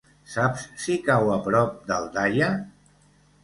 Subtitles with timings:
[0.35, 2.51] Saps si cau a prop d'Aldaia?